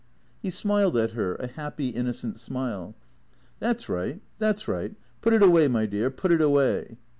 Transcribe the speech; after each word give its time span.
He 0.41 0.49
smiled 0.49 0.97
at 0.97 1.11
her, 1.11 1.35
a 1.35 1.45
happy, 1.45 1.89
innocent 1.89 2.39
smile." 2.39 2.95
That 3.59 3.81
's 3.81 3.87
right, 3.87 4.19
that 4.39 4.57
's 4.57 4.67
right. 4.67 4.95
Put 5.21 5.33
it 5.35 5.43
away, 5.43 5.67
my 5.67 5.85
dear, 5.85 6.09
put 6.09 6.31
it 6.31 6.41
away." 6.41 6.97